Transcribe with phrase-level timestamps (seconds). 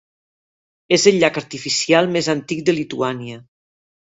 [0.97, 3.43] És el llac artificial més antic de Lituània.